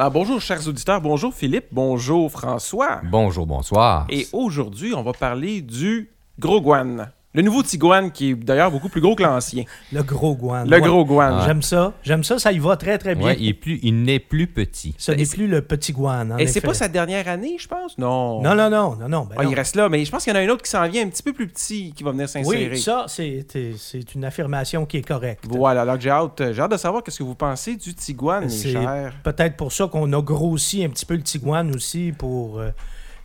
[0.00, 3.02] Alors bonjour chers auditeurs, bonjour Philippe, bonjour François.
[3.04, 4.06] Bonjour, bonsoir.
[4.08, 7.12] Et aujourd'hui, on va parler du gros guan.
[7.32, 9.62] Le nouveau Tiguan qui est d'ailleurs beaucoup plus gros que l'ancien.
[9.92, 10.64] Le gros guan.
[10.68, 10.80] Le Ouais.
[10.80, 11.44] gros guan.
[11.46, 11.92] J'aime ça.
[12.02, 12.40] J'aime ça.
[12.40, 13.26] Ça y va très, très bien.
[13.28, 14.94] Ouais, il est plus, il n'est plus petit.
[14.98, 16.32] Ce n'est plus le petit guan.
[16.32, 17.96] en Et c'est pas sa dernière année, je pense?
[17.98, 18.42] Non.
[18.42, 18.96] Non, non, non.
[18.96, 19.50] non, non, ben Ah, non.
[19.50, 21.04] il reste là, mais je pense qu'il y en a un autre qui s'en vient
[21.04, 22.68] un petit peu plus petit qui va venir s'insérer.
[22.70, 23.46] Oui, ça, c'est
[23.78, 25.44] c'est une affirmation qui est correcte.
[25.48, 28.72] Voilà, alors j'ai hâte, j'ai hâte de savoir qu'est-ce que vous pensez du Tiguan, C'est
[28.72, 29.14] chers.
[29.22, 32.70] peut-être pour ça qu'on a grossi un petit peu le Tiguan aussi pour euh,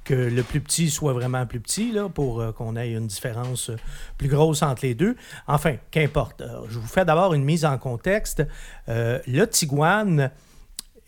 [0.05, 3.75] que le plus petit soit vraiment plus petit, pour euh, qu'on ait une différence euh,
[4.17, 5.15] plus grosse entre les deux.
[5.47, 6.41] Enfin, qu'importe.
[6.41, 8.43] Euh, je vous fais d'abord une mise en contexte.
[8.87, 10.31] Le Tiguan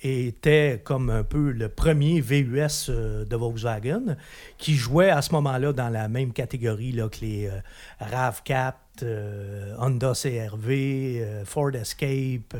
[0.03, 4.15] était comme un peu le premier VUS de Volkswagen
[4.57, 7.59] qui jouait à ce moment-là dans la même catégorie que les euh,
[8.01, 8.73] RAV4,
[9.03, 12.55] euh, Honda CRV, Ford Escape.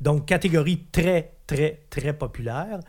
[0.00, 2.80] Donc, catégorie très, très, très populaire.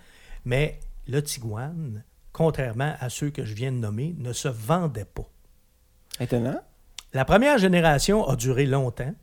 [0.46, 5.28] Mais le Tiguan, contrairement à ceux que je viens de nommer, ne se vendait pas.
[6.20, 6.60] Étonnant.
[7.14, 9.14] La première génération a duré longtemps,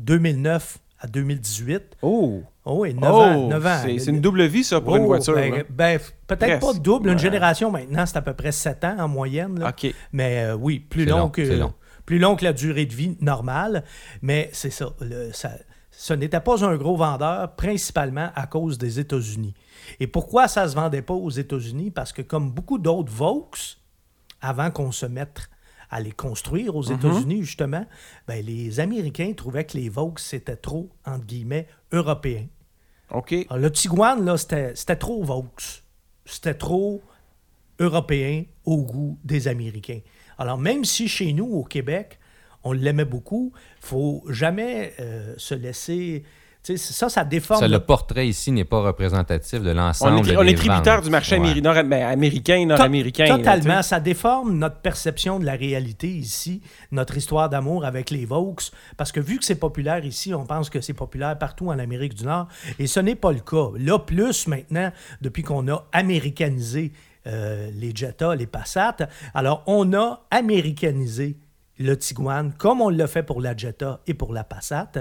[0.00, 1.96] 2009 à 2018.
[2.02, 2.42] Oh!
[2.66, 3.16] Oh, et 9 oh!
[3.16, 3.48] ans.
[3.48, 3.78] 9 ans.
[3.82, 5.34] c'est, c'est une double vie, ça, pour une Oh, voiture.
[5.34, 7.08] ben, ben, peut-être pas double.
[7.08, 7.20] Une Ouais.
[7.20, 9.58] génération maintenant, c'est à peu près 7 ans en moyenne.
[9.58, 9.68] là.
[9.70, 9.92] OK.
[10.12, 11.74] Mais euh, oui, plus long, long, que c'est long.
[12.06, 13.84] plus long que la durée de vie normale.
[14.22, 15.52] Mais c'est ça, le- ça-
[15.96, 19.54] Ce n'était pas un gros vendeur, principalement à cause des États-Unis.
[20.00, 21.90] Et pourquoi ça ne se vendait pas aux États-Unis?
[21.90, 23.50] Parce que comme beaucoup d'autres Vaux,
[24.40, 25.48] avant qu'on se mette
[25.90, 26.94] à les construire aux Mhm.
[26.98, 27.86] États-Unis, justement,
[28.26, 32.46] ben, les Américains trouvaient que les Vaux, c'était trop, entre guillemets, européens.
[33.10, 33.32] OK.
[33.48, 35.46] Alors, le Tiguan, là, c'était c'était trop Vaux.
[36.24, 37.02] C'était trop
[37.78, 40.00] européen au goût des Américains.
[40.38, 42.18] Alors, même si chez nous, au Québec,
[42.64, 46.24] on l'aimait beaucoup, faut jamais euh, se laisser.
[46.64, 47.60] Tu sais, ça, ça déforme.
[47.60, 51.04] Ça, le portrait ici n'est pas représentatif de l'ensemble On est, on est tributaire ventes.
[51.04, 51.60] du marché Ouais.
[51.60, 53.26] nord- ben, américain, nord-américain.
[53.26, 53.82] là, Totalement.
[53.82, 53.88] sais.
[53.90, 58.56] Ça déforme notre perception de la réalité ici, notre histoire d'amour avec les Vaux,
[58.96, 62.14] parce que vu que c'est populaire ici, on pense que c'est populaire partout en Amérique
[62.14, 62.48] du Nord,
[62.78, 63.68] et ce n'est pas le cas.
[63.78, 66.92] Là, plus maintenant, depuis qu'on a américanisé
[67.26, 68.96] euh, les Jetta, les Passat,
[69.34, 71.36] alors on a américanisé
[71.78, 74.92] le Tiguan, comme on l'a fait pour la Jetta et pour la Passat.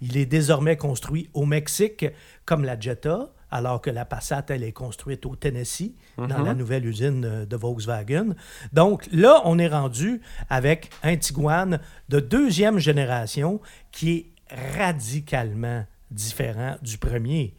[0.00, 2.06] Il est désormais construit au Mexique
[2.44, 6.86] comme la Jetta, alors que la Passat, elle est construite au Tennessee, dans la nouvelle
[6.86, 8.34] usine euh, de Volkswagen.
[8.72, 11.78] Donc là, on est rendu avec un Tiguan
[12.08, 13.60] de deuxième génération
[13.90, 17.54] qui est radicalement différent du premier.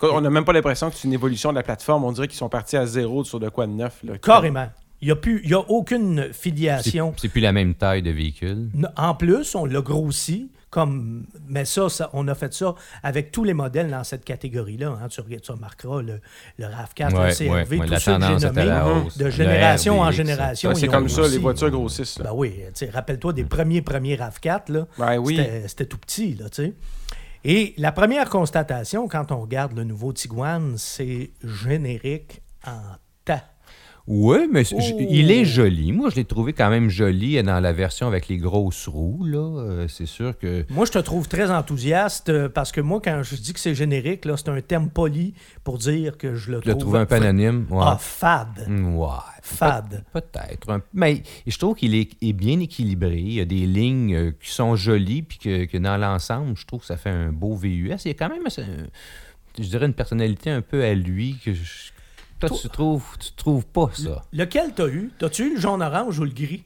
[0.00, 2.04] On n'a même pas l'impression que c'est une évolution de la plateforme.
[2.04, 4.02] On dirait qu'ils sont partis à zéro sur de quoi de neuf.
[4.02, 4.18] Là.
[4.18, 4.68] Carrément.
[5.02, 7.12] Il n'y a, plus- il y a aucune filiation.
[7.16, 8.70] c'est plus la même taille de véhicule.
[8.96, 13.42] En plus, on l'a grossi, comme, mais ça, ça, on a fait ça avec tous
[13.44, 14.96] les modèles dans cette catégorie-là.
[15.02, 15.08] hein.
[15.08, 15.20] Tu,
[15.50, 16.20] remarqueras le,
[16.56, 19.18] le RAV4, Ouais, le CRV, ouais, la ceux que j'ai hausse.
[19.18, 20.74] de génération en génération.
[20.74, 21.38] C'est comme ça, les grossi.
[21.38, 22.18] voitures grossissent.
[22.20, 22.26] là.
[22.26, 22.54] Ben oui,
[22.92, 24.86] rappelle-toi des premiers premiers RAV4, là.
[24.98, 25.36] Ben oui.
[25.66, 26.74] C'était- tout petit, là, tu sais.
[27.44, 32.78] Et la première constatation, quand on regarde le nouveau Tiguan, c'est générique en.
[34.08, 34.78] Oui, mais Oh.
[34.98, 35.92] il est joli.
[35.92, 39.24] Moi, je l'ai trouvé quand même joli dans la version avec les grosses roues.
[39.24, 39.38] là.
[39.38, 40.64] Euh, C'est sûr que.
[40.70, 43.76] Moi, je te trouve très enthousiaste euh, parce que moi, quand je dis que c'est
[43.76, 46.96] générique, là, c'est un terme poli pour dire que je le Tu l'as trouve...
[46.96, 47.66] un peu anonyme.
[47.70, 47.78] Ouais.
[47.80, 48.66] Ah, fade.
[48.68, 49.06] Ouais.
[49.42, 50.04] Fade.
[50.12, 50.70] Peut- Peut-être.
[50.70, 53.18] un- Mais je trouve qu'il est, est bien équilibré.
[53.18, 56.66] Il y a des lignes euh, qui sont jolies, puis que, que dans l'ensemble, je
[56.66, 57.94] trouve que ça fait un beau VUS.
[58.04, 58.86] Il y a quand même, euh,
[59.58, 61.92] je dirais, une personnalité un peu à lui que je-
[62.48, 64.22] toi, Toi- tu trouves, tu trouves pas ça.
[64.32, 65.10] Lequel t'as eu?
[65.18, 66.64] T'as-tu eu le jaune-orange ou le gris?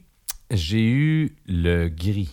[0.51, 2.29] J'ai eu le gris.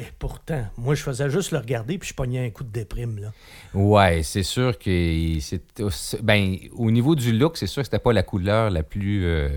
[0.00, 3.18] Et pourtant, moi, je faisais juste le regarder puis je pognais un coup de déprime,
[3.18, 3.32] là.
[3.74, 8.12] Ouais, c'est sûr que c'est ben au niveau du look, c'est sûr que c'était pas
[8.12, 9.48] la couleur la plus euh,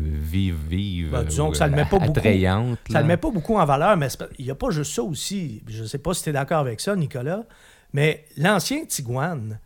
[0.00, 2.20] vive vive Ben, disons que ça le met pas beaucoup.
[2.20, 2.30] Ça
[2.94, 3.00] là.
[3.02, 4.08] le met pas beaucoup en valeur, mais
[4.38, 5.62] il n'y a pas juste ça aussi.
[5.68, 7.44] Je sais pas si tu es d'accord avec ça, Nicolas,
[7.92, 9.58] mais l'ancien Tiguan,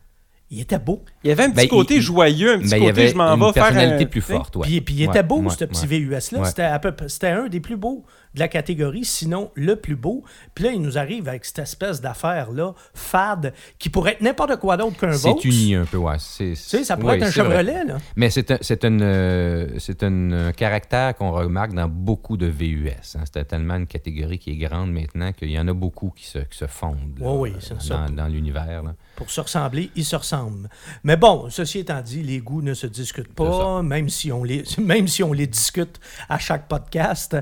[0.49, 1.03] il était beau.
[1.23, 3.01] Il y avait un petit Ben, côté il- joyeux, un petit Ben, il y côté
[3.01, 4.07] avait je m'en une vais faire personnalité un...
[4.07, 4.61] plus forte, ouais.
[4.67, 5.99] Puis, puis il Ouais, était beau, ouais, ce petit ouais.
[5.99, 6.39] VUS-là.
[6.39, 6.45] Ouais.
[6.47, 9.95] C'était, à peu près- c'était un des plus beaux de la catégorie, sinon le plus
[9.95, 10.23] beau.
[10.55, 14.77] Puis là, il nous arrive avec cette espèce d'affaire-là, fade, qui pourrait être n'importe quoi
[14.77, 15.37] d'autre qu'un Vaux.
[15.41, 16.15] C'est uni un peu, ouais.
[16.19, 17.57] C'est, Tu sais, ça pourrait ouais, être un c'est vrai.
[17.57, 17.97] Chevrolet, là.
[18.15, 22.45] Mais c'est un, c'est une, euh, c'est un euh, caractère qu'on remarque dans beaucoup de
[22.45, 22.89] VUS.
[23.15, 23.21] hein.
[23.25, 26.39] C'était tellement une catégorie qui est grande maintenant qu'il y en a beaucoup qui se,
[26.39, 28.05] qui se fondent là, Oui, oui, c'est ça.
[28.07, 28.83] dans, dans l'univers.
[29.17, 30.69] Pour se ressembler, ils se ressemblent.
[31.03, 34.63] Mais bon, ceci étant dit, les goûts ne se discutent pas, même si, on les,
[34.77, 35.99] même si on les discute
[36.29, 37.35] à chaque podcast.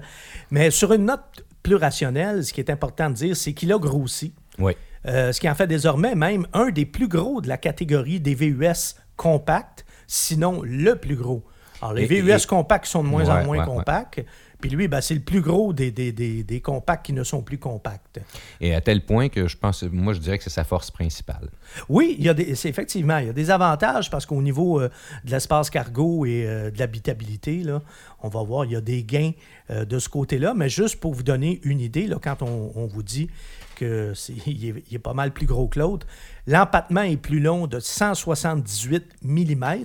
[0.51, 3.77] Mais sur une note plus rationnelle, ce qui est important de dire, c'est qu'il a
[3.77, 4.33] grossi.
[4.57, 4.71] Oui.
[5.05, 8.35] Euh, ce qui en fait désormais même un des plus gros de la catégorie des
[8.35, 11.43] VUS compact, sinon le plus gros.
[11.81, 14.25] Alors, les Et- VUS et- compacts sont de moins en moins ouais, ouais.
[14.65, 17.43] Puis lui, ben, c'est le plus gros des, des, des, des compacts qui ne sont
[17.43, 18.19] plus compacts.
[18.59, 21.51] Et à tel point que je pense, moi, je dirais que c'est sa force principale.
[21.87, 24.89] Oui, il y a des, effectivement, il y a des avantages parce qu'au niveau euh,
[25.23, 27.83] de l'espace cargo et euh, de l'habitabilité, là,
[28.23, 29.33] on va voir, il y a des gains
[29.69, 30.55] euh, de ce côté-là.
[30.55, 33.29] Mais juste pour vous donner une idée, là, quand on, on vous dit
[33.75, 36.07] que c'est, il, est, il est pas mal plus gros que l'autre,
[36.47, 39.75] l'empattement est plus long de 178 mm.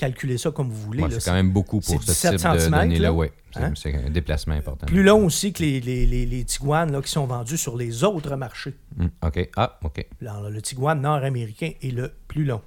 [0.00, 1.02] Calculez ça comme vous voulez.
[1.02, 3.08] Ouais, c'est quand même beaucoup pour ce 17 type de données-là.
[3.08, 3.12] là.
[3.12, 3.72] Oui, c'est Hein?
[3.76, 4.86] c'est un déplacement important.
[4.86, 8.02] plus long aussi que les, les, les, les Tiguan là, qui sont vendus sur les
[8.02, 8.74] autres marchés.
[8.98, 9.50] Hum, OK.
[9.56, 10.06] Ah, OK.
[10.22, 12.62] Alors, le Tiguan nord-américain est le plus long.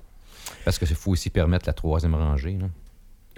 [0.63, 2.55] Parce qu'il faut aussi permettre la troisième rangée.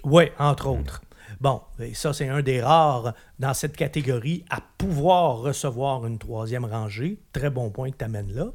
[0.04, 1.02] Oui, entre autres.
[1.42, 6.66] Bon, et ça, c'est un des rares dans cette catégorie à pouvoir recevoir une troisième
[6.66, 7.18] rangée.
[7.34, 8.46] Très bon point que tu amènes là.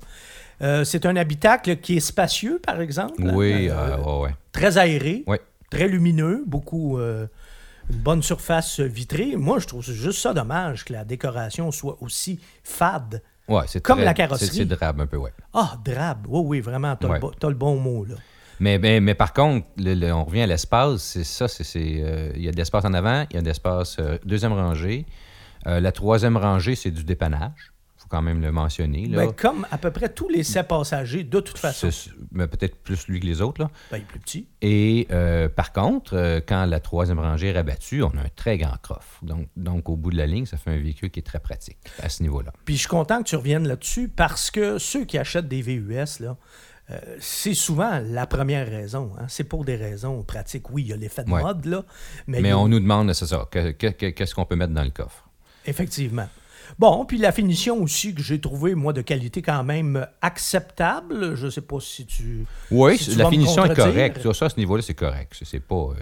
[0.62, 3.22] Euh, c'est un habitacle qui est spacieux, par exemple.
[3.34, 4.34] Oui, Euh, euh, ouais, ouais.
[4.52, 5.40] Très aéré, Ouais.
[5.70, 6.98] très lumineux, beaucoup.
[6.98, 7.26] euh,
[7.92, 9.34] une bonne surface vitrée.
[9.34, 13.20] Moi, je trouve juste ça dommage que la décoration soit aussi fade.
[13.48, 14.58] Ouais, c'est Comme très- la carrosserie.
[14.58, 15.32] C'est drabe un peu, ouais.
[15.54, 16.24] Ah, drabe.
[16.28, 17.20] Oui, oui, vraiment, tu as, Ouais.
[17.42, 18.14] le bon mot, là.
[18.60, 22.30] Mais, mais, mais par contre, le- le- on revient à l'espace, c'est ça, c'est, euh,
[22.36, 25.06] il y a de l'espace en avant, il y a de l'espace euh, deuxième rangée.
[25.66, 27.72] Euh, la troisième rangée, c'est du dépannage.
[27.98, 29.06] Il faut quand même le mentionner.
[29.06, 29.26] Là.
[29.26, 31.88] Ben, comme à peu près tous les sept passagers, de toute façon.
[32.32, 33.60] Mais peut-être plus lui que les autres.
[33.62, 33.70] Là.
[33.90, 34.48] Ben, il est plus petit.
[34.62, 35.06] Et
[35.54, 39.18] par contre, quand la troisième rangée est rabattue, on a un très grand coffre.
[39.22, 41.76] Donc, donc, au bout de la ligne, ça fait un véhicule qui est très pratique
[42.02, 42.52] à ce niveau-là.
[42.64, 46.20] Puis je suis content que tu reviennes là-dessus parce que ceux qui achètent des VUS,
[46.20, 46.36] là,
[46.90, 49.12] euh, c'est souvent la première raison.
[49.18, 49.26] hein.
[49.28, 50.70] C'est pour des raisons pratiques.
[50.70, 51.42] Oui, il y a l'effet de Ouais.
[51.42, 51.84] mode, là.
[52.26, 54.84] Mais, il on nous demande, c'est ça, que- que- que- qu'est-ce qu'on peut mettre dans
[54.84, 55.28] le coffre?
[55.66, 56.28] Effectivement.
[56.78, 61.34] Bon, puis la finition aussi que j'ai trouvé, moi, de qualité quand même acceptable.
[61.36, 62.44] Je sais pas si tu...
[62.70, 64.22] Oui, Si tu la vas me finition est correcte.
[64.22, 65.36] Ça, ça, à ce niveau-là, c'est correct.
[65.42, 65.74] C'est- pas.
[65.74, 65.94] euh,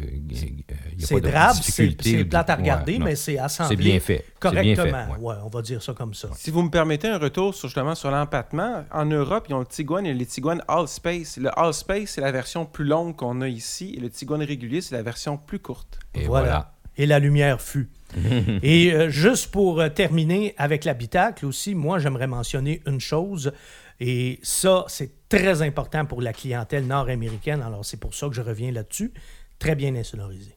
[0.99, 4.25] C'est drabe, c'est plate à regarder, ouais, mais c'est assemblé C'est bien fait.
[4.43, 4.85] C'est bien correctement.
[4.85, 5.12] fait.
[5.20, 5.29] ouais.
[5.29, 6.29] Ouais, on va dire ça comme ça.
[6.37, 9.67] Si vous me permettez un retour sur, justement sur l'empattement, en Europe, ils ont le
[9.67, 11.37] Tiguan et les Tiguan Allspace.
[11.38, 14.94] Le Allspace, c'est la version plus longue qu'on a ici, et le Tiguan régulier, c'est
[14.94, 15.99] la version plus courte.
[16.14, 16.44] Et Voilà.
[16.47, 16.73] voilà.
[16.97, 17.88] Et la lumière fut.
[18.63, 23.53] Et euh, juste pour euh, terminer avec l'habitacle aussi, moi, j'aimerais mentionner une chose.
[24.01, 27.63] Et ça, c'est très important pour la clientèle nord-américaine.
[27.63, 29.13] Alors, c'est pour ça que je reviens là-dessus.
[29.59, 30.55] Très bien insonorisé.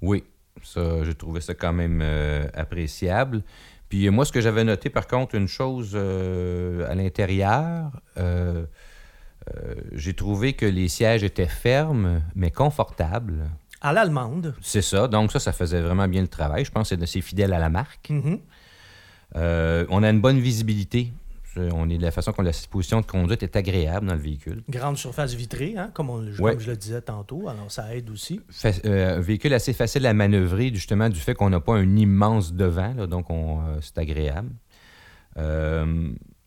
[0.00, 0.24] Oui,
[0.62, 3.42] ça, j'ai trouvé ça quand même euh, appréciable.
[3.88, 7.90] Puis moi, ce que j'avais noté, par contre, une chose à l'intérieur,
[9.92, 13.48] j'ai trouvé que les sièges étaient fermes, mais confortables.
[13.80, 14.54] À l'allemande.
[14.60, 15.06] C'est ça.
[15.08, 16.64] Donc ça, ça faisait vraiment bien le travail.
[16.64, 18.10] Je pense que c'est- fidèle à la marque.
[18.10, 18.38] Mhm.
[19.36, 21.12] Euh, on a une bonne visibilité.
[21.56, 24.62] On est de la façon qu'on la position de conduite est agréable dans le véhicule.
[24.68, 26.52] Grande surface vitrée, hein, comme, on- Ouais.
[26.52, 27.48] comme je le disais tantôt.
[27.48, 28.40] Alors, ça aide aussi.
[28.48, 31.96] Fa- euh, un véhicule assez facile à manœuvrer, justement, du fait qu'on n'a pas un
[31.96, 34.50] immense devant, là, donc on, euh, c'est agréable.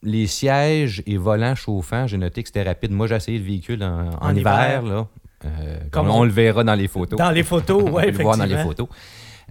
[0.04, 2.92] Les sièges et volants chauffants, j'ai noté que c'était rapide.
[2.92, 4.82] Moi, j'ai essayé le véhicule en, en En hiver, hiver.
[4.84, 5.08] là.
[5.46, 7.18] Euh, Comme on, on- le verra dans les photos.
[7.18, 8.24] Dans les photos, oui, peut le effectivement.
[8.24, 8.88] voir dans les photos.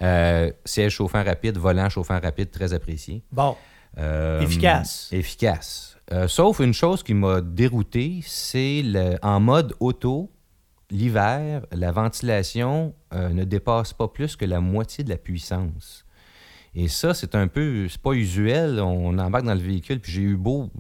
[0.03, 3.23] Euh, siège chauffant rapide, volant chauffant rapide, très apprécié.
[3.33, 3.57] Bon,
[3.99, 5.09] Euh, Efficace.
[5.13, 5.97] Efficace.
[6.27, 8.83] Sauf une chose qui m'a dérouté, c'est
[9.23, 10.31] en mode auto,
[10.91, 16.05] l'hiver, la ventilation ne dépasse pas plus que la moitié de la puissance.
[16.75, 18.81] Et ça, c'est un peu, c'est pas usuel.
[18.81, 20.71] On embarque dans le véhicule, puis j'ai eu beau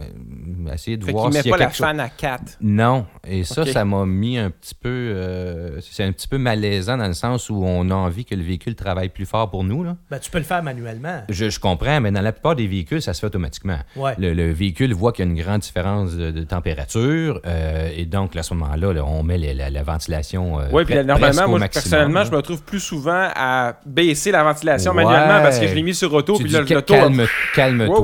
[0.00, 1.76] euh, essayer de Fait voir s'il y a pas la chose.
[1.86, 2.58] fan à 4.
[2.62, 4.88] Non, et ça, ça m'a mis un petit peu.
[4.88, 8.42] euh, c'est un petit peu malaisant dans le sens où on a envie que le
[8.42, 9.82] véhicule travaille plus fort pour nous.
[9.84, 9.96] Là.
[10.10, 11.22] ben, tu peux le faire manuellement.
[11.28, 13.78] Je, je comprends, mais dans la plupart des véhicules, ça se fait automatiquement.
[13.96, 14.14] Ouais.
[14.18, 18.06] Le, le véhicule voit qu'il y a une grande différence de, de température, euh, et
[18.06, 20.60] donc à ce moment-là, là, on met les- la, la ventilation.
[20.60, 22.24] euh, Oui, puis normalement, moi, maximum, personnellement, là.
[22.26, 25.04] je me trouve plus souvent à baisser la ventilation Ouais.
[25.04, 26.94] manuellement parce que je l'ai mis sur auto, puis là, l'auto...
[26.94, 27.96] calme, calme-toi.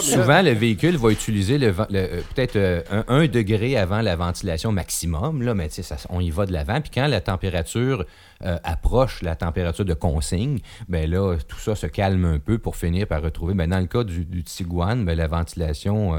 [0.00, 4.72] Souvent, le véhicule va utiliser le, le- euh, peut-être euh, un, degré avant la ventilation
[4.72, 5.68] maximum, là, mais
[6.10, 6.80] on y va de l'avant.
[6.80, 8.04] Puis quand la température
[8.44, 10.58] euh, approche la température de consigne,
[10.88, 13.54] ben là, tout ça se calme un peu pour finir par retrouver.
[13.54, 16.14] Ben, dans le cas du, du Tiguan, ben, la ventilation.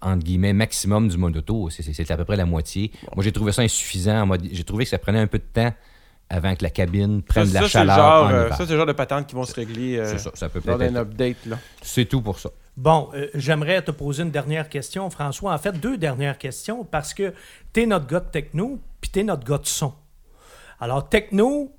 [0.00, 2.90] entre guillemets, maximum du mode auto, c'est- à peu près la moitié.
[3.14, 4.28] Moi, j'ai trouvé ça insuffisant.
[4.50, 5.72] J'ai trouvé que ça prenait un peu de temps
[6.32, 8.56] avant que la cabine prenne de la ça, le chaleur genre, en euh, hiver.
[8.56, 10.60] ça, c'est le genre de patente qui vont se régler euh, C'est ça, ça peut
[10.64, 11.46] lors peut-être d'un être- update.
[11.46, 11.58] Là.
[11.82, 12.50] C'est tout pour ça.
[12.76, 15.52] Bon, euh, j'aimerais te poser une dernière question, François.
[15.54, 17.34] En fait, deux dernières questions, parce que
[17.72, 19.92] tu es notre gars de techno, puis tu es notre gars de son.
[20.80, 21.70] Alors, techno,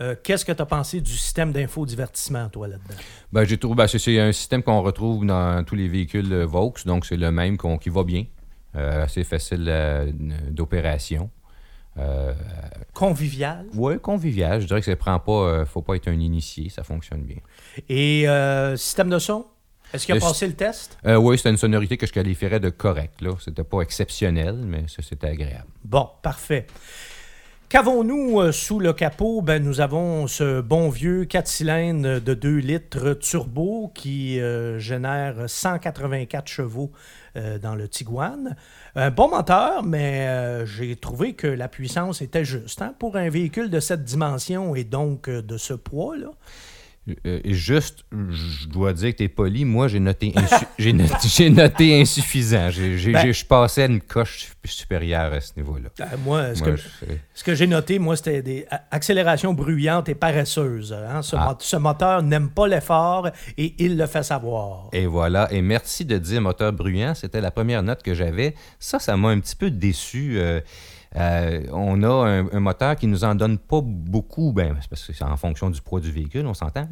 [0.00, 2.94] euh, qu'est-ce que tu as pensé du système d'infodivertissement, toi, là-dedans?
[3.32, 6.74] Ben, j'ai trouvé, ben, c'est- c'est un système qu'on retrouve dans tous les véhicules Vaux,
[6.84, 8.24] donc c'est le même qu'on- qui va bien,
[8.76, 10.10] euh, assez facile euh,
[10.50, 11.30] d'opération.
[11.98, 12.32] Euh,
[12.94, 13.66] Convivial?
[13.74, 14.60] oui, convivial.
[14.60, 15.32] Je dirais que ça prend pas.
[15.32, 17.38] euh, faut pas être un initié, ça fonctionne bien.
[17.88, 19.46] Et euh, système de son?
[19.92, 20.96] Est-ce qu'il a Le- passé le test?
[21.04, 23.20] Oui, c'était une sonorité que je qualifierais de correcte.
[23.20, 25.66] Là, c'était pas exceptionnel, mais ça, c'était agréable.
[25.84, 26.66] Bon, parfait.
[27.68, 29.40] Qu'avons-nous sous le capot?
[29.40, 35.48] Ben, nous avons ce bon vieux 4 cylindres de 2 litres turbo qui euh, génère
[35.48, 36.92] 184 chevaux
[37.36, 38.56] euh, dans le Tiguan.
[38.94, 42.82] Un bon moteur, mais euh, j'ai trouvé que la puissance était juste.
[42.82, 46.28] hein, Pour un véhicule de cette dimension et donc euh, de ce poids, là.
[46.28, 46.30] Euh,
[47.24, 49.64] et juste, je dois dire que tu es poli.
[49.64, 50.32] Moi, j'ai noté,
[50.78, 50.92] j'ai
[51.50, 52.68] noté, insuffisant.
[52.68, 55.88] Ben- je passais à une coche sup- supérieure à ce niveau-là.
[56.00, 56.74] Euh, moi, ce Moi,
[57.44, 60.92] que, j'ai noté, moi, c'était des accélérations bruyantes et paresseuses.
[60.92, 61.22] hein.
[61.22, 61.56] Ce, Ah.
[61.58, 63.28] ce moteur n'aime pas l'effort
[63.58, 64.88] et il le fait savoir.
[64.92, 65.52] Et voilà.
[65.52, 67.14] Et merci de dire moteur bruyant.
[67.16, 68.54] C'était la première note que j'avais.
[68.78, 70.34] Ça, ça m'a un petit peu déçu.
[70.38, 70.60] Euh,
[71.16, 74.52] euh, on a un, moteur qui nous en donne pas beaucoup.
[74.52, 76.88] Ben, parce que c'est en fonction du poids du véhicule, on s'entend.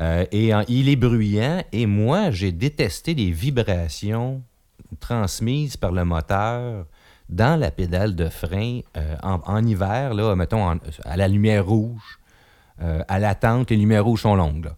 [0.00, 1.62] Euh, et il est bruyant.
[1.72, 4.42] Et moi, j'ai détesté les vibrations
[5.00, 6.86] transmises par le moteur
[7.28, 12.18] dans la pédale de frein euh, en, hiver, là, mettons à la lumière rouge.
[13.06, 14.72] À l'attente, les lumières rouges sont longues.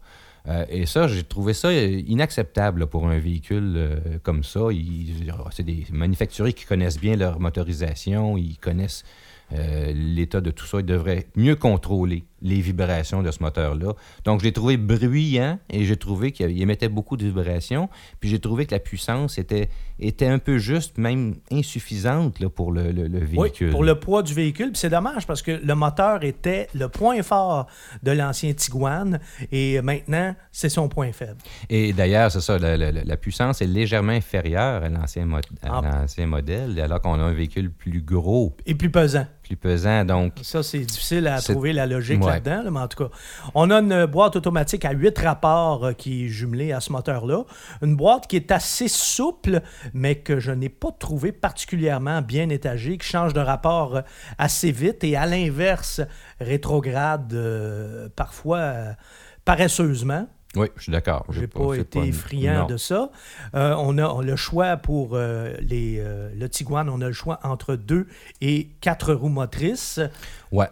[0.47, 4.69] Euh, et ça, j'ai trouvé ça euh, inacceptable pour un véhicule euh, comme ça.
[4.71, 9.05] Ils- C'est des manufacturiers qui connaissent bien leur motorisation, ils connaissent
[9.53, 10.81] euh, l'état de tout ça.
[10.81, 13.95] Ils devraient mieux contrôler les vibrations de ce moteur-là.
[14.25, 17.89] Donc, je l'ai trouvé bruyant et j'ai trouvé qu'il émettait beaucoup de vibrations.
[18.21, 22.71] Puis j'ai trouvé que la puissance était, était un peu juste, même insuffisante là, pour
[22.71, 23.71] le, le- le Oui, véhicule.
[23.71, 24.69] pour le poids du véhicule.
[24.73, 27.67] Puis c'est dommage parce que le moteur était le point fort
[28.03, 29.19] de l'ancien Tiguan
[29.51, 31.39] et maintenant, c'est son point faible.
[31.71, 35.41] Et d'ailleurs, c'est ça, la, la- la puissance est légèrement inférieure à l'ancien, mo- à
[35.63, 35.81] Ah.
[36.01, 39.27] l'ancien modèle, alors qu'on a un véhicule plus gros, Et plus pesant.
[39.45, 40.05] Plus pesant.
[40.05, 42.33] Donc, Ça, c'est difficile à trouver la logique Ouais.
[42.33, 43.11] là-dedans, là, mais en tout cas,
[43.55, 47.45] on a une boîte automatique à 8 rapports euh, qui est jumelée à ce moteur-là.
[47.83, 49.61] Une boîte qui est assez souple,
[49.93, 54.01] mais que je n'ai pas trouvé particulièrement bien étagée, qui change de rapport euh,
[54.39, 56.01] assez vite et à l'inverse,
[56.41, 58.73] rétrograde euh, parfois
[59.45, 60.27] paresseusement.
[60.57, 61.25] Oui, je suis d'accord.
[61.31, 62.67] J'ai pas, c'est été une- friand non.
[62.67, 63.11] de ça.
[63.55, 67.07] Euh, on, a, on a le choix pour euh, les, euh, le Tiguan, on a
[67.07, 68.07] le choix entre deux
[68.41, 70.01] et quatre roues motrices.
[70.53, 70.69] Ouais.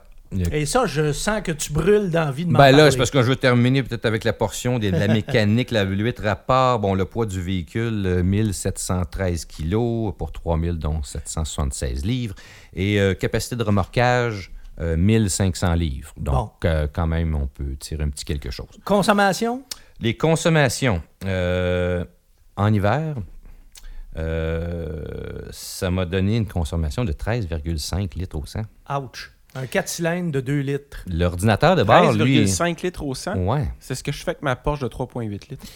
[0.50, 3.20] Et ça, je sens que tu brûles d'envie de m'en Ben là, c'est parce que
[3.20, 6.78] je veux terminer peut-être avec la portion de la mécanique, la 8 rapports.
[6.78, 12.34] Bon, le poids du véhicule, euh, 1713 kilos pour 3000, dont 776 livres.
[12.74, 16.12] Et capacité de remorquage, euh, 1500 livres.
[16.16, 18.68] Donc, euh, quand même, on peut tirer un petit quelque chose.
[18.84, 19.62] Consommation?
[20.00, 21.02] Les consommations.
[21.24, 22.04] euh,
[22.56, 23.16] en hiver,
[24.16, 25.04] euh,
[25.50, 28.62] ça m'a donné une consommation de 13,5 litres au 100.
[28.90, 29.32] Ouch.
[29.54, 31.04] Un 4 cylindres de 2 litres.
[31.06, 32.44] L'ordinateur de bord, lui...
[32.44, 33.36] 13,5 litres au 100.
[33.46, 33.68] Ouais.
[33.80, 35.66] C'est ce que je fais avec ma Porsche de 3,8 litres.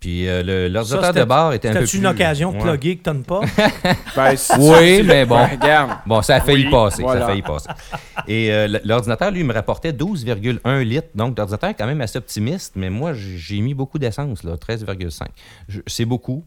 [0.00, 1.94] Puis euh, le- l'ordinateur de bord était un peu plus...
[1.98, 2.62] une occasion de Ouais.
[2.62, 3.40] plugger que t'as pas?
[4.16, 5.44] Ben, Oui, mais bon.
[5.46, 5.90] Regarde.
[6.06, 7.02] Bon, ça a failli Oui, passer.
[7.02, 7.68] Ça a failli passer.
[8.26, 11.08] Et euh, l'ordinateur, lui, me rapportait 12,1 litres.
[11.14, 15.26] Donc, l'ordinateur est quand même assez optimiste, mais moi, j'ai mis beaucoup d'essence, là, 13,5.
[15.68, 16.44] Je- C'est beaucoup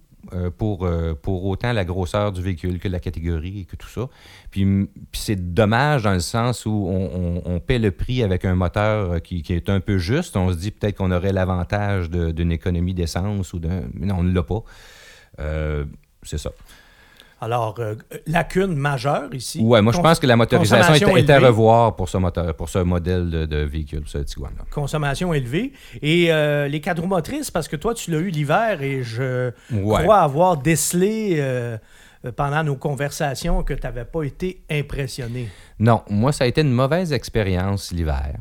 [0.57, 4.07] pour, euh, pour autant la grosseur du véhicule que la catégorie et que tout ça.
[4.51, 4.63] Puis,
[5.11, 8.55] puis c'est dommage dans le sens où on, on- on paie le prix avec un
[8.55, 10.37] moteur euh, qui, qui est un peu juste.
[10.37, 13.83] On se dit peut-être qu'on aurait l'avantage d'une économie d'essence ou d'un.
[13.93, 14.63] Mais non, on ne l'a pas.
[15.39, 15.85] Euh,
[16.23, 16.51] c'est ça.
[17.43, 17.95] Alors, euh,
[18.27, 19.59] lacune majeure ici.
[19.62, 22.69] Ouais, moi je pense que la motorisation est, est à revoir pour ce moteur, pour
[22.69, 24.63] ce modèle de, de véhicule, ce Tiguan-là.
[24.71, 25.73] Consommation élevée.
[26.01, 30.01] Et euh, les roues motrices, parce que toi, tu l'as eu l'hiver et je Ouais.
[30.03, 31.77] crois avoir décelé euh,
[32.35, 35.50] pendant nos conversations que tu n'avais pas été impressionné.
[35.79, 38.35] Non, moi ça a été une mauvaise expérience l'hiver.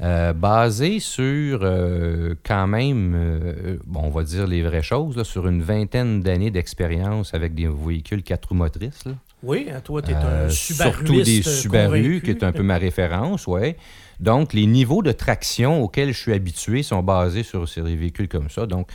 [0.00, 5.22] Euh, basée sur euh, quand même, euh, bon, on va dire les vraies choses, là,
[5.22, 9.04] sur une vingtaine d'années d'expérience avec des véhicules quatre roues motrices.
[9.04, 9.12] là.
[9.44, 13.46] Oui, hein, toi, tu es un surtout des Subaru, qui est un peu ma référence,
[13.46, 13.76] ouais.
[14.18, 18.50] Donc, les niveaux de traction auxquels je suis habitué sont basés sur, des véhicules comme
[18.50, 18.66] ça.
[18.66, 18.88] Donc,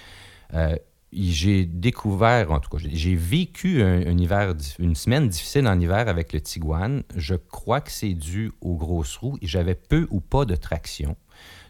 [1.14, 6.08] j'ai découvert, en tout cas, j'ai- vécu un, un hiver, une semaine difficile en hiver
[6.08, 7.04] avec le Tiguan.
[7.16, 11.16] Je crois que c'est dû aux grosses roues et j'avais peu ou pas de traction.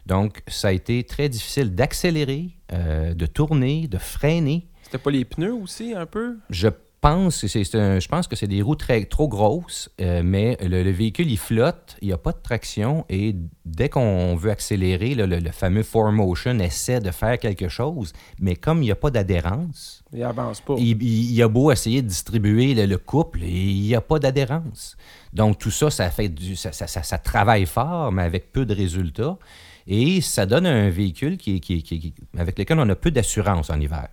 [0.06, 4.66] Donc, ça a été très difficile d'accélérer, euh, de tourner, de freiner.
[4.82, 6.38] C'était pas les pneus aussi, un peu?
[6.50, 6.68] Je
[7.00, 10.90] pense, c'est, je pense que c'est des roues très, trop grosses, euh, mais le, le
[10.90, 15.26] véhicule, il flotte, il n'y a pas de traction, et dès qu'on veut accélérer, là,
[15.26, 19.10] le, le fameux 4Motion essaie de faire quelque chose, mais comme il n'y a pas
[19.10, 20.74] d'adhérence, Il avance pas.
[20.78, 24.00] il, il- il a beau essayer de distribuer le, le couple, et il n'y a
[24.00, 24.96] pas d'adhérence.
[25.32, 28.66] Donc tout ça, ça fait du, ça, ça- ça- ça travaille fort, mais avec peu
[28.66, 29.38] de résultats.
[29.86, 33.70] Et ça donne un véhicule qui, qui- qui- qui- avec lequel on a peu d'assurance
[33.70, 34.08] en hiver.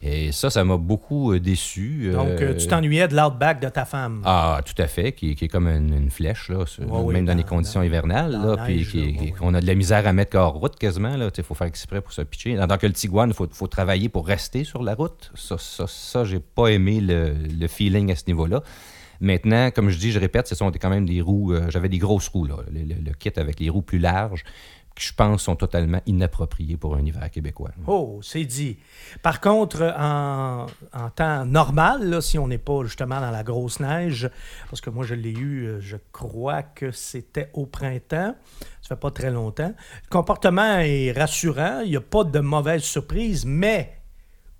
[0.00, 2.10] Et ça, ça m'a beaucoup euh, déçu.
[2.12, 4.22] Donc, Euh, euh, tu t'ennuyais de l'outback de ta femme?
[4.24, 7.34] ah, tout à fait, qui, qui est comme une, une flèche, là, oui, même dans,
[7.36, 10.12] les conditions dans- hivernales, dans là, puis qui- ouais, qu'on a de la misère à
[10.12, 11.14] mettre hors route quasiment.
[11.36, 12.54] Il faut faire exprès pour se pitcher.
[12.54, 15.32] Dans que le Tiguan, il faut, faut travailler pour rester sur la route.
[15.34, 18.62] Ça, ça, ça j'ai pas aimé le, le feeling à ce niveau-là.
[19.20, 21.52] Maintenant, comme je dis, je répète, ce sont quand même des roues.
[21.52, 24.44] euh, J'avais des grosses roues, là, le, le- le kit avec les roues plus larges,
[24.98, 27.70] je pense sont totalement inappropriées pour un hiver québécois.
[27.86, 28.78] Oh, c'est dit.
[29.22, 33.80] Par contre, en, en temps normal, là, si on n'est pas justement dans la grosse
[33.80, 34.30] neige,
[34.70, 38.34] parce que moi je l'ai eu, euh, je crois que c'était au printemps,
[38.82, 39.72] ça fait pas très longtemps.
[40.04, 43.97] Le comportement est rassurant, il n'y a pas de mauvaise surprise, mais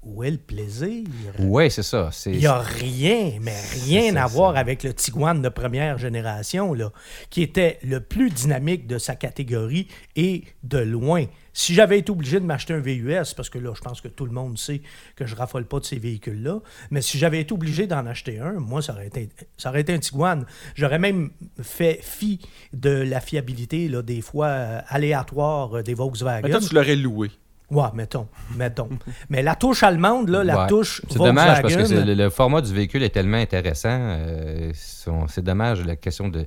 [0.02, 1.04] où est le plaisir?
[1.40, 2.10] Oui, c'est ça.
[2.26, 4.26] Il n'y a rien, mais rien à ça.
[4.26, 6.92] voir avec le Tiguan de première génération, là,
[7.30, 11.24] qui était le plus dynamique de sa catégorie et de loin.
[11.52, 14.24] Si j'avais été obligé de m'acheter un VUS, parce que là, je pense que tout
[14.24, 14.82] le monde sait
[15.16, 16.60] que je raffole pas de ces véhicules-là,
[16.92, 19.92] mais si j'avais été obligé d'en acheter un, moi, ça aurait été, ça aurait été
[19.92, 20.46] un Tiguan.
[20.76, 22.40] J'aurais même fait fi
[22.72, 26.42] de la fiabilité, là, des fois euh, aléatoire euh, des Volkswagen.
[26.44, 27.30] Mais toi, tu l'aurais loué.
[27.70, 28.88] Ouais, mettons, mettons.
[29.28, 30.66] mais la touche allemande, là, la Ouais.
[30.68, 33.90] touche C'est dommage parce que le, le format du véhicule est tellement intéressant.
[33.92, 36.46] euh, c'est dommage la question de,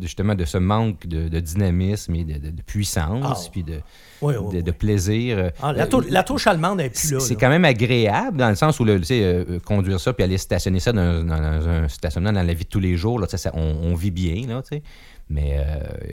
[0.00, 3.80] justement de ce manque de, de dynamisme et de, de- de puissance, Ah, puis de,
[4.20, 4.62] Oui, oui, de, oui.
[4.62, 5.50] de plaisir.
[5.60, 7.20] Ah, la, Euh, tou- la touche allemande n'est plus c'est là.
[7.20, 10.22] c'est quand même agréable dans le sens où le, tu sais, euh, conduire ça puis
[10.22, 13.18] aller stationner ça dans, dans- dans un stationnement dans la vie de tous les jours,
[13.18, 14.82] là, ça- on, on vit bien, là, tu sais.
[15.28, 15.64] mais euh,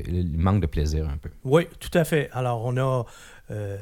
[0.07, 1.29] il manque de plaisir un peu.
[1.43, 2.29] Oui, tout à fait.
[2.33, 3.05] Alors, on a.
[3.51, 3.77] euh,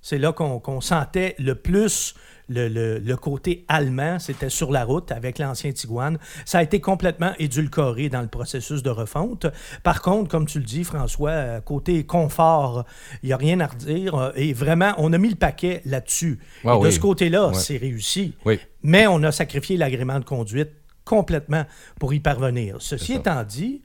[0.00, 2.14] c'est là qu'on sentait le plus
[2.48, 4.18] le, le- le côté allemand.
[4.18, 6.18] C'était sur la route avec l'ancien Tiguan.
[6.44, 9.46] Ça a été complètement édulcoré dans le processus de refonte.
[9.84, 12.84] Par contre, comme tu le dis, François, euh, côté confort,
[13.22, 14.14] il n'y a rien à redire.
[14.16, 16.40] Euh, Et vraiment, on a mis le paquet là-dessus.
[16.64, 17.54] Ah de ce côté-là, Ouais.
[17.54, 18.34] c'est réussi.
[18.44, 18.58] Oui.
[18.82, 20.70] Mais on a sacrifié l'agrément de conduite
[21.04, 21.64] complètement
[22.00, 22.76] pour y parvenir.
[22.80, 23.82] Ceci étant dit,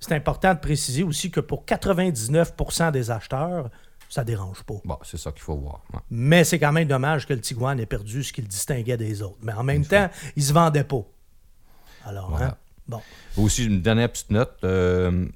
[0.00, 3.70] c'est important de préciser aussi que pour 99% des acheteurs,
[4.14, 4.74] ça dérange pas.
[4.84, 5.82] Bon, c'est ça qu'il faut voir.
[5.92, 5.98] ouais.
[6.10, 9.22] Mais c'est quand même dommage que le Tiguan ait perdu ce qui le distinguait des
[9.22, 9.38] autres.
[9.42, 11.02] Mais en même temps, il se vendait pas.
[12.04, 12.46] Alors, Voilà.
[12.46, 12.56] hein?
[12.86, 13.00] Bon.
[13.38, 15.26] Aussi, une dernière petite note, euh,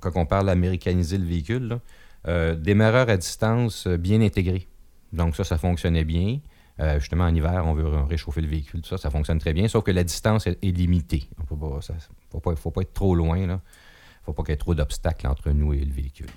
[0.00, 1.80] quand on parle d'américaniser le véhicule, là,
[2.28, 4.66] euh, démarreur à distance euh, bien intégré.
[5.12, 6.38] Donc ça, ça fonctionnait bien.
[6.80, 9.66] Euh, justement, en hiver, on veut réchauffer le véhicule, tout ça, ça fonctionne très bien,
[9.68, 11.28] sauf que la distance est, est limitée.
[11.38, 11.56] Il ne faut,
[12.40, 13.36] pas- faut pas être trop loin.
[13.38, 13.56] Il ne
[14.24, 16.30] faut pas qu'il y ait trop d'obstacles entre nous et le véhicule.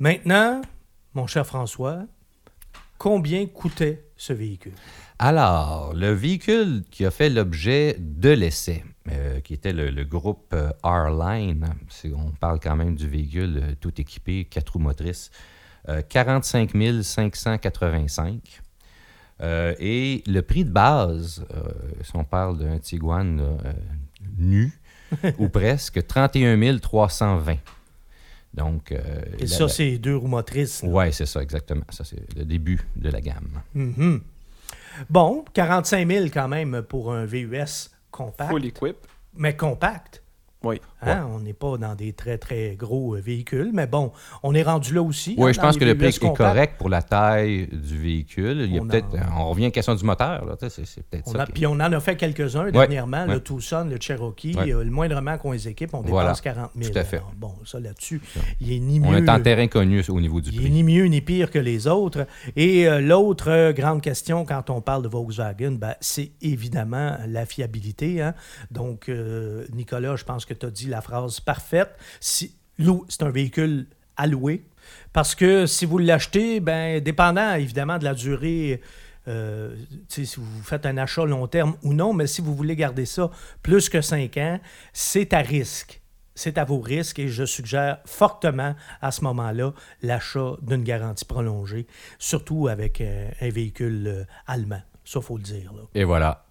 [0.00, 0.62] Maintenant,
[1.14, 2.04] mon cher François,
[2.96, 4.72] combien coûtait ce véhicule?
[5.18, 10.54] Alors, le véhicule qui a fait l'objet de l'essai, euh, qui était le, le groupe
[10.54, 15.30] euh, R-Line, c'est- on parle quand même du véhicule euh, tout équipé, quatre roues motrices,
[15.90, 16.70] euh, 45
[17.02, 18.62] 585.
[19.42, 21.44] Euh, et le prix de base,
[22.02, 23.58] si on parle d'un Tiguan
[24.38, 24.72] nu,
[25.38, 27.56] ou presque, 31 320.
[28.52, 28.98] Donc, euh,
[29.38, 30.82] Et la- ça, la- c'est deux roues motrices.
[30.84, 31.84] Ouais, c'est ça, exactement.
[31.90, 33.62] Ça, c'est le début de la gamme.
[33.74, 34.20] Mhm.
[35.08, 38.50] Bon, 45 000 quand même pour un VUS compact.
[38.50, 38.96] Full equip.
[39.36, 40.22] Mais compact.
[40.64, 40.80] Oui.
[41.02, 44.62] Hein, On n'est pas dans des très, très gros euh, véhicules, mais bon, on est
[44.62, 45.34] rendu là aussi.
[45.38, 48.62] Oui, hein, je pense que le prix est correct pour la taille du véhicule.
[48.66, 50.44] Il y a On peut-être, en- on revient à la question du moteur.
[50.44, 51.42] Là, tu sais, c'est, c'est peut-être On ça.
[51.42, 53.34] a- qui- Puis on en a fait quelques-uns dernièrement, ouais.
[53.34, 56.92] le Tucson, le Cherokee, euh, le moindrement qu'on les équipe, on dépasse Voilà, 40 000.
[56.92, 57.16] tout à fait.
[57.16, 58.20] Alors, bon, ça là-dessus,
[58.60, 60.70] il est ni on est en terrain connu au niveau du il est prix.
[60.70, 62.26] ni mieux ni pire que les autres.
[62.56, 67.46] Et euh, l'autre euh, grande question quand on parle de Volkswagen, ben, c'est évidemment la
[67.46, 68.20] fiabilité.
[68.22, 68.34] hein.
[68.70, 69.10] Donc,
[69.72, 71.90] Nicolas, je pense que tu as dit la phrase parfaite.
[72.20, 72.54] Si,
[73.08, 74.64] c'est un véhicule à louer.
[75.12, 78.80] Parce que si vous l'achetez, ben, dépendant évidemment de la durée,
[79.28, 79.74] euh,
[80.08, 83.30] si vous faites un achat long terme ou non, mais si vous voulez garder ça
[83.62, 84.60] plus que 5 ans,
[84.92, 86.00] c'est à risque.
[86.34, 89.72] C'est à vos risques et je suggère fortement à ce moment-là
[90.02, 91.86] l'achat d'une garantie prolongée,
[92.18, 94.80] surtout avec euh, un véhicule euh, allemand.
[95.04, 95.72] Ça, faut le dire.
[95.74, 95.82] là.
[95.94, 96.46] Et voilà.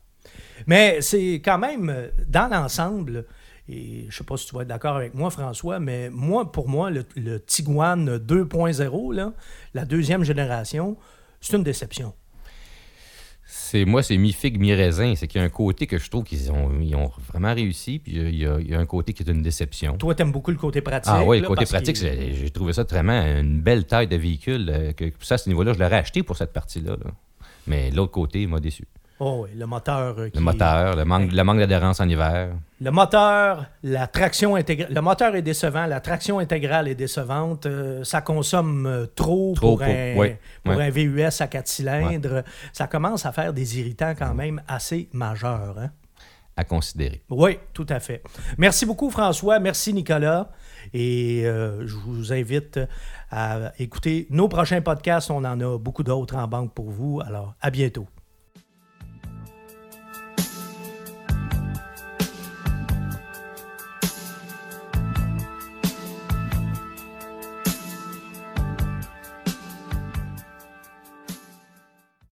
[0.68, 3.26] Mais c'est quand même, dans l'ensemble,
[3.72, 6.52] et je ne sais pas si tu vas être d'accord avec moi, François, mais moi,
[6.52, 9.34] pour moi, le, le Tiguan 2.0, là,
[9.74, 10.98] la deuxième génération,
[11.40, 12.14] c'est une déception.
[13.52, 15.14] C'est moi, c'est mi-figue, mi-raisin.
[15.16, 17.98] C'est qu'il y a un côté que je trouve qu'ils ont, ils ont vraiment réussi,
[18.00, 19.98] puis il y, a, il y a un côté qui est une déception.
[19.98, 21.12] Toi, t'aimes beaucoup le côté pratique.
[21.14, 24.70] Ah oui, le côté pratique, j'ai trouvé ça vraiment une belle taille de véhicule.
[24.70, 26.92] euh, que, ça, à ce niveau-là, je l'aurais acheté pour cette partie-là.
[26.92, 27.12] là.
[27.66, 28.86] Mais l'autre côté, il m'a déçu.
[29.22, 30.16] Oh oui, le moteur.
[30.18, 32.52] euh, Le moteur, le manque, le manque d'adhérence en hiver.
[32.80, 34.94] Le moteur, la traction intégrale.
[34.94, 37.66] Le moteur est décevant, la traction intégrale est décevante.
[37.66, 40.14] euh, ça consomme euh, trop, Trop pour, un,
[40.64, 42.44] pour VUS à 4 cylindres.
[42.72, 45.76] Ça commence à faire des irritants quand même assez majeurs.
[45.78, 45.90] hein.
[46.56, 47.22] à considérer.
[47.30, 48.24] Oui, tout à fait.
[48.58, 49.60] Merci beaucoup, François.
[49.60, 50.50] Merci, Nicolas.
[50.94, 52.80] Et euh, je vous invite
[53.32, 55.30] à écouter nos prochains podcasts.
[55.30, 57.20] On en a beaucoup d'autres en banque pour vous.
[57.26, 58.08] Alors, à bientôt.